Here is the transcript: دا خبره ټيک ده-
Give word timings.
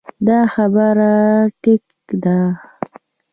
دا 0.27 0.39
خبره 0.53 1.11
ټيک 1.61 1.83
ده- 2.23 2.37